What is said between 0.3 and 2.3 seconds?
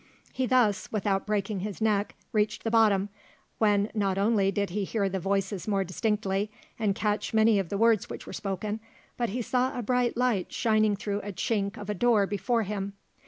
He thus, without breaking his neck,